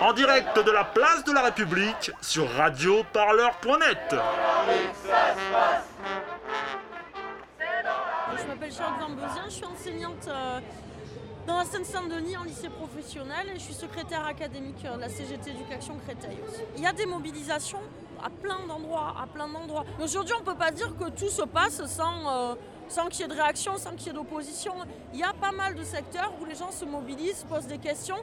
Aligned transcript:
En 0.00 0.12
direct 0.12 0.56
de 0.58 0.70
la 0.70 0.84
place 0.84 1.24
de 1.24 1.32
la 1.32 1.42
République 1.42 2.10
sur 2.20 2.46
radioparleur.net 2.50 4.14
Je 8.36 8.46
m'appelle 8.46 8.72
Charlotte 8.72 9.00
Zambosien, 9.00 9.44
je 9.46 9.50
suis 9.50 9.64
enseignante 9.64 10.28
euh, 10.28 10.60
dans 11.46 11.56
la 11.56 11.64
Seine-Saint-Denis 11.64 12.36
en 12.36 12.42
lycée 12.42 12.68
professionnel 12.68 13.48
et 13.54 13.58
je 13.58 13.64
suis 13.64 13.74
secrétaire 13.74 14.26
académique 14.26 14.84
euh, 14.84 14.96
de 14.96 15.00
la 15.00 15.08
CGT 15.08 15.50
Éducation 15.50 15.98
Créteil. 16.04 16.36
Il 16.76 16.82
y 16.82 16.86
a 16.86 16.92
des 16.92 17.06
mobilisations 17.06 17.80
à 18.22 18.28
plein 18.28 18.66
d'endroits, 18.66 19.14
à 19.22 19.26
plein 19.26 19.48
d'endroits. 19.48 19.84
Aujourd'hui, 20.02 20.34
on 20.36 20.40
ne 20.40 20.44
peut 20.44 20.58
pas 20.58 20.70
dire 20.70 20.94
que 20.98 21.08
tout 21.10 21.30
se 21.30 21.42
passe 21.42 21.84
sans... 21.86 22.52
Euh, 22.52 22.54
sans 22.88 23.08
qu'il 23.08 23.22
y 23.22 23.24
ait 23.24 23.28
de 23.28 23.34
réaction, 23.34 23.76
sans 23.76 23.90
qu'il 23.90 24.08
y 24.08 24.10
ait 24.10 24.12
d'opposition. 24.12 24.74
Il 25.12 25.18
y 25.18 25.24
a 25.24 25.32
pas 25.32 25.52
mal 25.52 25.74
de 25.74 25.84
secteurs 25.84 26.32
où 26.40 26.44
les 26.44 26.54
gens 26.54 26.70
se 26.70 26.84
mobilisent, 26.84 27.44
posent 27.48 27.66
des 27.66 27.78
questions. 27.78 28.18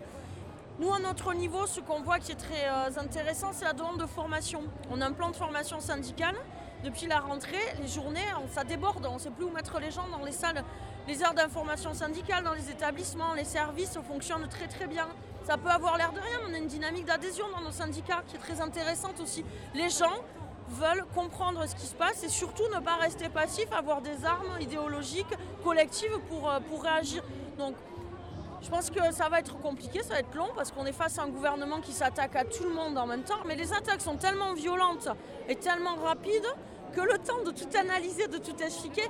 Nous, 0.80 0.92
à 0.94 1.00
notre 1.00 1.34
niveau, 1.34 1.68
ce 1.68 1.80
qu'on 1.80 2.02
voit 2.02 2.20
qui 2.20 2.32
est 2.32 2.36
très 2.36 2.98
intéressant, 2.98 3.52
c'est 3.54 3.66
la 3.66 3.74
demande 3.74 4.00
de 4.00 4.06
formation. 4.06 4.64
On 4.90 5.02
a 5.02 5.06
un 5.06 5.12
plan 5.12 5.30
de 5.30 5.36
formation 5.36 5.80
syndicale 5.80 6.36
depuis 6.84 7.06
la 7.06 7.20
rentrée, 7.20 7.60
les 7.80 7.88
journées, 7.88 8.26
ça 8.52 8.64
déborde. 8.64 9.06
On 9.06 9.16
ne 9.16 9.20
sait 9.20 9.30
plus 9.30 9.46
où 9.46 9.52
mettre 9.52 9.80
les 9.80 9.92
gens 9.92 10.08
dans 10.10 10.26
les 10.26 10.32
salles. 10.32 10.64
Les 11.08 11.22
heures 11.24 11.34
d'information 11.34 11.94
syndicale 11.94 12.44
dans 12.44 12.54
les 12.54 12.72
établissements, 12.72 13.34
les 13.36 13.44
services 13.44 13.98
fonctionnent 14.08 14.48
très 14.48 14.68
très 14.68 14.88
bien. 14.88 15.08
Ça 15.46 15.58
peut 15.58 15.70
avoir 15.70 15.98
l'air 15.98 16.12
de 16.14 16.20
rien, 16.20 16.40
on 16.48 16.54
a 16.54 16.58
une 16.58 16.68
dynamique 16.68 17.06
d'adhésion 17.06 17.46
dans 17.56 17.62
nos 17.62 17.72
syndicats 17.72 18.24
qui 18.28 18.36
est 18.36 18.40
très 18.40 18.62
intéressante 18.62 19.20
aussi. 19.20 19.44
Les 19.74 19.90
gens 19.90 20.24
veulent 20.72 21.06
comprendre 21.14 21.66
ce 21.68 21.76
qui 21.76 21.86
se 21.86 21.96
passe 21.96 22.24
et 22.24 22.30
surtout 22.30 22.64
ne 22.74 22.80
pas 22.80 22.96
rester 22.96 23.30
passifs, 23.30 23.72
avoir 23.72 24.02
des 24.02 24.26
armes 24.26 24.60
idéologiques 24.60 25.34
collectives 25.64 26.18
pour, 26.30 26.50
euh, 26.50 26.60
pour 26.70 26.84
réagir. 26.84 27.24
Donc 27.58 27.76
je 28.62 28.70
pense 28.70 28.92
que 28.92 29.12
ça 29.12 29.28
va 29.28 29.40
être 29.40 29.58
compliqué, 29.60 30.04
ça 30.04 30.14
va 30.14 30.20
être 30.20 30.36
long 30.36 30.50
parce 30.56 30.72
qu'on 30.72 30.86
est 30.86 30.92
face 30.92 31.18
à 31.18 31.24
un 31.24 31.30
gouvernement 31.30 31.82
qui 31.82 31.92
s'attaque 31.92 32.36
à 32.36 32.44
tout 32.44 32.64
le 32.64 32.70
monde 32.70 32.98
en 32.98 33.08
même 33.08 33.24
temps. 33.24 33.40
Mais 33.46 33.56
les 33.56 33.74
attaques 33.74 34.02
sont 34.02 34.18
tellement 34.18 34.54
violentes 34.54 35.10
et 35.50 35.56
tellement 35.56 35.96
rapides 35.96 36.48
que 36.94 37.02
le 37.02 37.18
temps 37.18 37.42
de 37.44 37.52
tout 37.52 37.70
analyser, 37.78 38.28
de 38.28 38.38
tout 38.38 38.56
expliquer, 38.62 39.08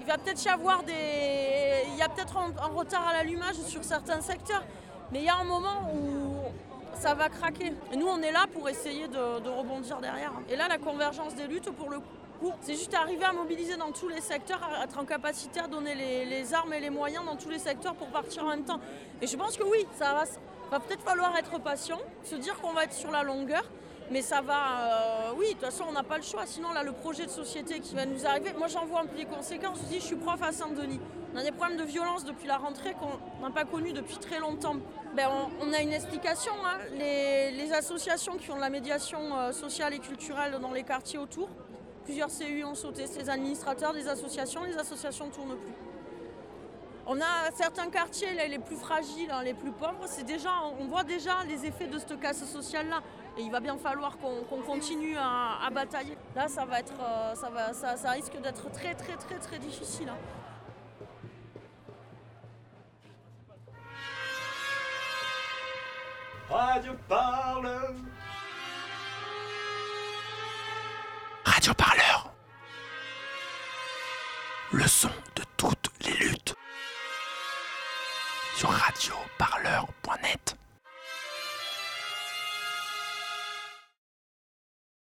il 0.00 0.06
va 0.06 0.18
peut-être 0.18 0.44
y 0.44 0.48
avoir 0.48 0.82
des. 0.82 1.84
Il 1.92 1.96
y 1.98 2.02
a 2.02 2.08
peut-être 2.08 2.36
un, 2.36 2.66
retard 2.66 3.06
à 3.08 3.14
l'allumage 3.14 3.56
sur 3.66 3.84
certains 3.84 4.20
secteurs. 4.20 4.64
Mais 5.12 5.20
il 5.20 5.24
y 5.24 5.28
a 5.28 5.36
un 5.36 5.44
moment 5.44 5.90
où 5.94 6.69
ça 7.00 7.14
va 7.14 7.30
craquer. 7.30 7.72
Et 7.92 7.96
nous, 7.96 8.06
on 8.06 8.20
est 8.20 8.30
là 8.30 8.44
pour 8.52 8.68
essayer 8.68 9.08
de, 9.08 9.48
rebondir 9.48 10.00
derrière. 10.00 10.32
Et 10.50 10.56
là, 10.56 10.68
la 10.68 10.76
convergence 10.76 11.34
des 11.34 11.46
luttes, 11.46 11.70
pour 11.70 11.88
le 11.88 11.98
coup, 11.98 12.52
c'est 12.60 12.74
juste 12.74 12.94
arriver 12.94 13.24
à 13.24 13.32
mobiliser 13.32 13.76
dans 13.76 13.90
tous 13.90 14.08
les 14.08 14.20
secteurs, 14.20 14.62
à 14.62 14.84
être 14.84 14.98
en 14.98 15.06
capacité 15.06 15.60
à 15.60 15.66
donner 15.66 15.94
les, 15.94 16.54
armes 16.54 16.74
et 16.74 16.80
les 16.80 16.90
moyens 16.90 17.24
dans 17.24 17.36
tous 17.36 17.48
les 17.48 17.58
secteurs 17.58 17.94
pour 17.94 18.08
partir 18.08 18.44
en 18.44 18.48
même 18.48 18.64
temps. 18.64 18.80
Et 19.22 19.26
je 19.26 19.36
pense 19.36 19.56
que 19.56 19.62
oui, 19.62 19.86
ça 19.96 20.24
va 20.70 20.78
peut-être 20.78 21.02
falloir 21.02 21.34
être 21.38 21.58
patient, 21.58 21.98
se 22.22 22.36
dire 22.36 22.60
qu'on 22.60 22.74
va 22.74 22.84
être 22.84 22.92
sur 22.92 23.10
la 23.10 23.22
longueur. 23.22 23.64
Mais 24.10 24.22
ça 24.22 24.40
va, 24.40 24.80
euh, 24.80 25.32
oui, 25.36 25.46
de 25.46 25.52
toute 25.52 25.60
façon, 25.60 25.84
on 25.88 25.92
n'a 25.92 26.02
pas 26.02 26.16
le 26.16 26.22
choix. 26.22 26.44
Sinon, 26.46 26.72
là, 26.72 26.82
le 26.82 26.92
projet 26.92 27.26
de 27.26 27.30
société 27.30 27.78
qui 27.80 27.94
va 27.94 28.06
nous 28.06 28.26
arriver, 28.26 28.52
moi, 28.58 28.66
j'en 28.66 28.84
vois 28.84 29.02
un 29.02 29.06
peu 29.06 29.16
les 29.16 29.24
conséquences. 29.24 29.78
Je 29.84 29.86
dis, 29.86 30.00
je 30.00 30.06
suis 30.06 30.16
prof 30.16 30.42
à 30.42 30.50
Saint-Denis. 30.50 31.00
On 31.32 31.36
a 31.36 31.44
des 31.44 31.52
problèmes 31.52 31.78
de 31.78 31.84
violence 31.84 32.24
depuis 32.24 32.48
la 32.48 32.56
rentrée 32.56 32.94
qu'on 32.94 33.46
n'a 33.46 33.52
pas 33.52 33.64
connus 33.64 33.92
depuis 33.92 34.18
très 34.18 34.40
longtemps. 34.40 34.76
Ben, 35.14 35.28
on, 35.60 35.72
a 35.72 35.80
une 35.80 35.92
explication. 35.92 36.52
Hein. 36.64 36.78
Les, 36.98 37.72
associations 37.72 38.36
qui 38.36 38.46
font 38.46 38.56
de 38.56 38.60
la 38.60 38.68
médiation 38.68 39.38
euh, 39.38 39.52
sociale 39.52 39.94
et 39.94 40.00
culturelle 40.00 40.58
dans 40.60 40.72
les 40.72 40.82
quartiers 40.82 41.20
autour, 41.20 41.48
Plusieurs 42.04 42.30
CU 42.30 42.64
ont 42.64 42.74
sauté, 42.74 43.06
ces 43.06 43.28
administrateurs 43.28 43.92
des 43.92 44.08
associations, 44.08 44.64
les 44.64 44.76
associations 44.76 45.26
ne 45.26 45.30
tournent 45.30 45.56
plus. 45.56 45.74
On 47.06 47.20
a 47.20 47.50
certains 47.54 47.90
quartiers 47.90 48.28
les 48.48 48.58
plus 48.58 48.76
fragiles, 48.76 49.30
hein, 49.30 49.42
les 49.42 49.54
plus 49.54 49.72
pauvres, 49.72 50.06
c'est 50.06 50.24
déjà, 50.24 50.50
on 50.80 50.86
voit 50.86 51.04
déjà 51.04 51.44
les 51.46 51.66
effets 51.66 51.86
de 51.86 51.98
cette 51.98 52.18
casse 52.18 52.44
sociale-là. 52.44 53.02
Et 53.38 53.42
il 53.42 53.50
va 53.50 53.60
bien 53.60 53.76
falloir 53.76 54.16
qu'on 54.18 54.62
continue 54.62 55.16
à, 55.16 55.68
batailler. 55.72 56.16
Là, 56.34 56.48
ça 56.48 56.64
va 56.64 56.80
être, 56.80 56.92
euh, 57.00 57.34
ça, 57.34 57.50
va, 57.50 57.72
ça, 57.72 58.10
risque 58.10 58.40
d'être 58.40 58.70
très 58.72 58.94
très 58.94 59.16
très 59.16 59.38
très 59.38 59.58
difficile. 59.58 60.08
Hein. 60.08 60.16
Radio 66.50 66.92
parle 67.08 67.70
Parleur. 71.74 72.32
Le 74.72 74.86
son 74.86 75.10
de 75.36 75.42
toutes 75.56 75.90
les 76.04 76.14
luttes 76.14 76.54
sur 78.56 78.70
radioparleur.net. 78.70 79.99